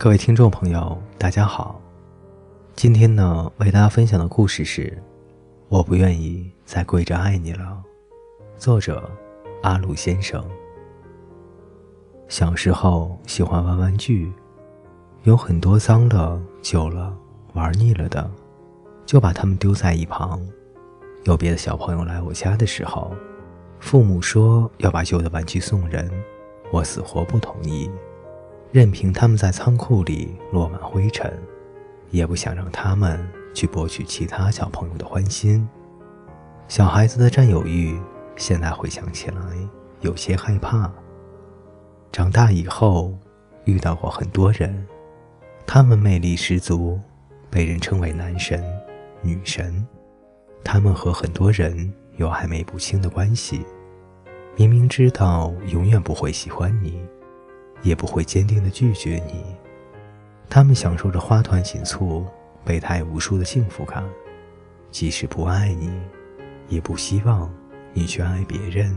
[0.00, 1.80] 各位听众朋友，大家好。
[2.76, 4.82] 今天呢，为大家分享的故事是
[5.68, 7.82] 《我不愿意再跪着爱你了》，
[8.56, 9.10] 作者
[9.60, 10.40] 阿鲁先生。
[12.28, 14.32] 小时候喜欢玩玩具，
[15.24, 17.12] 有很多脏的、旧了、
[17.54, 18.30] 玩腻了的，
[19.04, 20.40] 就把它们丢在一旁。
[21.24, 23.12] 有别的小朋友来我家的时候，
[23.80, 26.08] 父母说要把旧的玩具送人，
[26.70, 27.90] 我死活不同意。
[28.70, 31.32] 任凭他们在仓库里落满灰尘，
[32.10, 35.66] 也不想让他们去博取其他小朋友的欢心。
[36.68, 37.98] 小孩子的占有欲，
[38.36, 39.40] 现在回想起来
[40.00, 40.90] 有些害怕。
[42.12, 43.14] 长大以后，
[43.64, 44.86] 遇到过很多人，
[45.66, 47.00] 他们魅力十足，
[47.50, 48.62] 被人称为男神、
[49.22, 49.86] 女神。
[50.62, 53.64] 他们和很多人有暧昧不清的关系，
[54.56, 57.00] 明明知道永远不会喜欢你。
[57.82, 59.44] 也不会坚定地拒绝你。
[60.50, 62.26] 他们享受着花团锦簇、
[62.64, 64.04] 备胎无数的幸福感，
[64.90, 65.92] 即使不爱你，
[66.68, 67.52] 也不希望
[67.92, 68.94] 你去爱别人。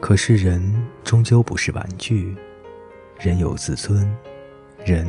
[0.00, 0.62] 可是人
[1.04, 2.34] 终究不是玩具，
[3.18, 4.10] 人有自尊，
[4.84, 5.06] 人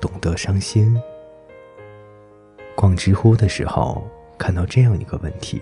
[0.00, 0.98] 懂得伤心。
[2.74, 5.60] 逛知乎的时候，看到这样一个问题：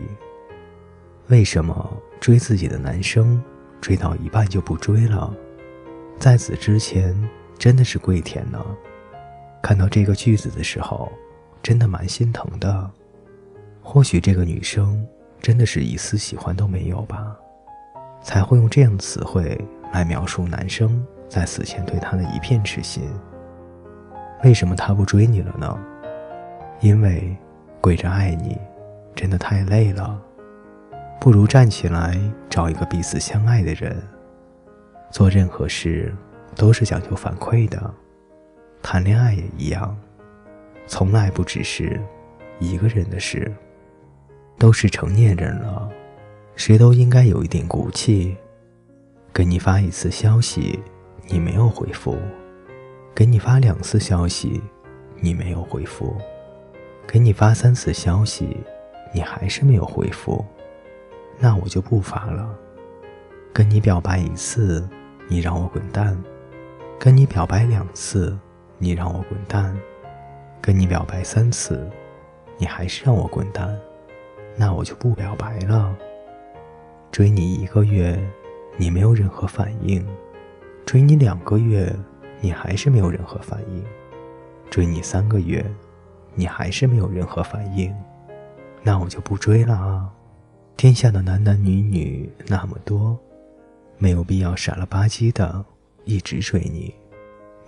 [1.27, 3.42] 为什么追自己的男生，
[3.81, 5.34] 追到一半就不追了？
[6.23, 7.12] 在此之前，
[7.59, 8.65] 真的是跪舔呢。
[9.61, 11.11] 看到这个句子的时候，
[11.61, 12.89] 真的蛮心疼的。
[13.83, 15.05] 或许这个女生
[15.41, 17.36] 真的是一丝喜欢都没有吧，
[18.23, 19.61] 才会用这样的词汇
[19.92, 23.02] 来描述男生在死前对她的一片痴心。
[24.45, 25.77] 为什么他不追你了呢？
[26.79, 27.36] 因为
[27.80, 28.57] 跪着爱你
[29.13, 30.23] 真的太累了，
[31.20, 32.17] 不如站起来
[32.48, 34.01] 找一个彼此相爱的人。
[35.12, 36.12] 做任何事
[36.56, 37.95] 都是讲究反馈的，
[38.83, 39.96] 谈恋爱也一样，
[40.86, 42.00] 从来不只是
[42.58, 43.52] 一个人的事。
[44.58, 45.90] 都是成年人了，
[46.55, 48.36] 谁都应该有一点骨气。
[49.34, 50.78] 给你发一次消息，
[51.27, 52.14] 你没有回复；
[53.12, 54.62] 给你发两次消息，
[55.20, 56.14] 你没有回复；
[57.08, 58.56] 给你发三次消息，
[59.12, 60.45] 你还是没有回复，
[61.39, 62.48] 那我就不发了。
[63.52, 64.89] 跟你表白一次。
[65.33, 66.15] 你让我滚蛋，
[66.98, 68.39] 跟你表白两次，
[68.77, 69.75] 你让我滚蛋，
[70.61, 71.91] 跟你表白三次，
[72.59, 73.75] 你还是让我滚蛋，
[74.59, 75.97] 那我就不表白了。
[77.11, 78.23] 追你一个月，
[78.77, 80.05] 你没有任何反应；
[80.85, 81.91] 追你两个月，
[82.43, 83.83] 你还是没有任何反应；
[84.69, 85.64] 追你三个月，
[86.35, 87.91] 你还是没有任何反应，
[88.83, 90.13] 那我就不追了啊！
[90.77, 93.19] 天下的男男女女那么多。
[94.02, 95.64] 没有必要傻了吧唧的
[96.05, 96.92] 一直追你，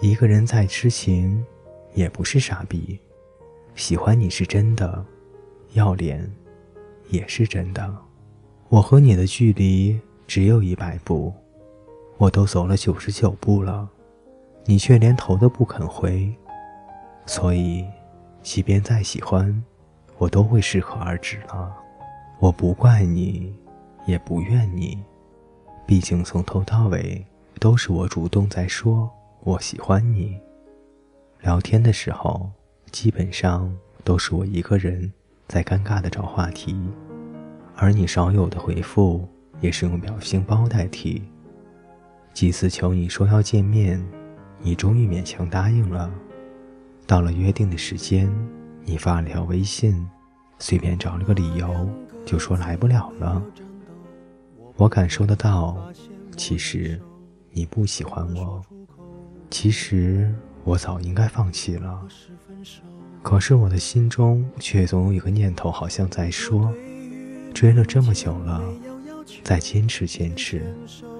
[0.01, 1.45] 一个人再痴情，
[1.95, 2.99] 也不是傻逼。
[3.77, 5.07] 喜欢你是真的，
[5.75, 6.29] 要脸
[7.09, 7.97] 也是真的。
[8.69, 9.97] 我和你的距离
[10.27, 11.33] 只有一百步，
[12.17, 13.89] 我都走了九十九步了，
[14.65, 16.35] 你却连头都不肯回。
[17.27, 17.87] 所以，
[18.43, 19.63] 即便再喜欢，
[20.19, 21.73] 我都会适可而止了。
[22.41, 23.55] 我不怪你，
[24.05, 24.99] 也不怨你。
[25.87, 27.25] 毕竟从头到尾
[27.61, 30.39] 都是我主动在说我喜欢你，
[31.41, 32.51] 聊天的时候
[32.91, 33.71] 基本上
[34.03, 35.13] 都是我一个人
[35.47, 36.75] 在尴尬的找话题，
[37.77, 39.29] 而你少有的回复
[39.61, 41.23] 也是用表情包代替。
[42.33, 44.03] 几次求你说要见面，
[44.59, 46.11] 你终于勉强答应了。
[47.07, 48.33] 到了约定的时间，
[48.85, 50.09] 你发了条微信，
[50.59, 51.89] 随便找了个理由
[52.25, 53.43] 就说来不了了。
[54.77, 55.77] 我感受得到，
[56.37, 57.01] 其实
[57.51, 58.61] 你不喜欢我。
[59.51, 60.35] 其实
[60.65, 62.03] 我早应该放弃了，
[63.23, 66.75] 可是我的心中却总有一个念头，好像在说：
[67.55, 68.61] 追了这么久了，
[69.45, 70.75] 再坚持坚持，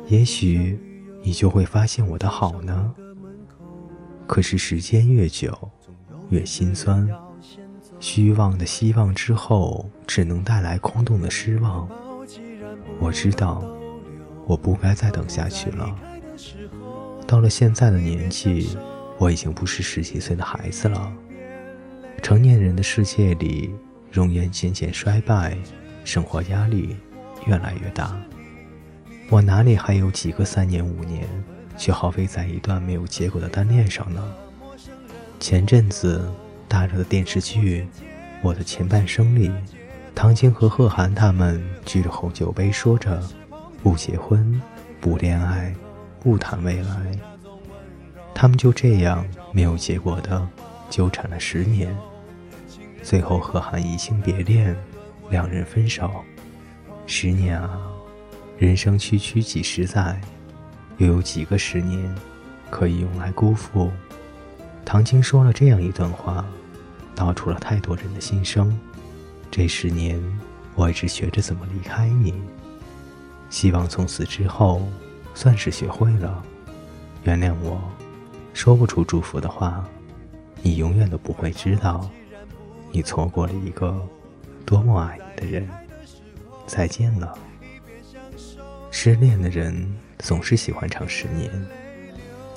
[0.09, 0.79] 也许
[1.23, 2.93] 你就会发现我的好呢。
[4.27, 5.57] 可是时间越久，
[6.31, 7.09] 越心酸。
[8.01, 11.89] 虚妄的希望之后，只能带来空洞的失望。
[13.01, 13.63] 我知道，
[14.47, 15.95] 我不该再等下去了。
[17.27, 18.77] 到了现在的年纪，
[19.19, 21.13] 我已经不是十几岁的孩子了。
[22.23, 23.75] 成年人的世界里，
[24.11, 25.57] 容颜渐渐衰败，
[26.05, 26.97] 生活压力
[27.47, 28.17] 越来越大。
[29.31, 31.27] 我哪里还有几个三年五年，
[31.77, 34.23] 去耗费在一段没有结果的单恋上呢？
[35.41, 36.31] 前阵子
[36.69, 37.83] 大热的电视剧
[38.43, 39.51] 《我的前半生》里，
[40.15, 43.23] 唐晶和贺涵他们举着红酒杯，说着
[43.83, 44.61] 不结婚、
[45.01, 45.75] 不恋爱、
[46.21, 47.19] 不谈未来。
[48.35, 50.47] 他们就这样没有结果的
[50.89, 51.95] 纠缠了十年，
[53.03, 54.75] 最后贺涵移情别恋，
[55.31, 56.11] 两人分手。
[57.07, 57.79] 十年啊！
[58.57, 60.19] 人生区区几十载，
[60.97, 62.15] 又有几个十年
[62.71, 63.91] 可以用来辜负？
[64.85, 66.45] 唐晶说了这样一段话，
[67.15, 68.79] 道出了太多人的心声。
[69.57, 70.21] 这十年，
[70.75, 72.35] 我一直学着怎么离开你，
[73.51, 74.83] 希望从此之后，
[75.33, 76.43] 算是学会了
[77.23, 77.81] 原谅我。
[78.53, 79.89] 说不出祝福的话，
[80.61, 82.11] 你永远都不会知道，
[82.91, 83.97] 你错过了一个
[84.67, 85.69] 多么爱你的人。
[86.67, 87.39] 再见了。
[88.91, 91.49] 失恋的人总是喜欢唱十年，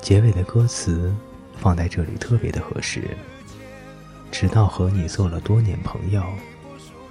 [0.02, 1.14] 结尾的歌词
[1.60, 3.04] 放在这里特别的合适。
[4.32, 6.24] 直到和你做了多年朋友，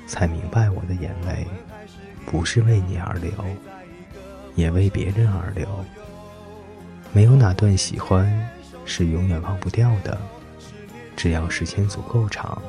[0.08, 1.46] 才明白我的眼泪
[2.26, 3.32] 不是为你而流，
[4.56, 5.68] 也为别人而流。
[7.14, 8.50] 没有哪段喜欢
[8.86, 10.18] 是永远忘不掉的，
[11.16, 12.62] 只要时间足够长。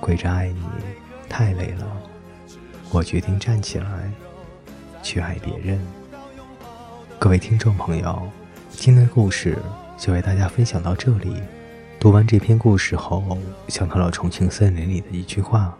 [0.00, 0.64] 跪着爱你
[1.28, 1.86] 太累了，
[2.90, 4.10] 我决定站起来。
[5.02, 5.80] 去爱别人。
[7.18, 8.28] 各位听众朋友，
[8.68, 9.56] 今天的故事
[9.96, 11.36] 就为大家分享到这里。
[11.98, 15.74] 读完这篇故事后，想到了重庆森林里的一句话：“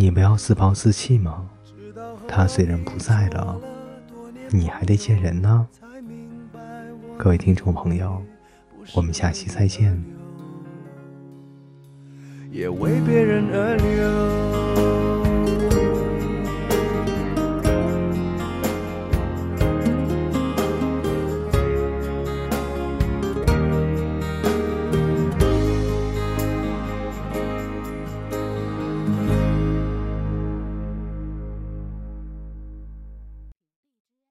[0.00, 1.50] 你不要自暴自弃吗？
[2.28, 3.60] 他虽然不在了，
[4.48, 5.66] 你还得见人呢。”
[7.18, 8.22] 各位听众朋友，
[8.94, 10.00] 我们下期再见。
[12.52, 14.97] 也为别人而流。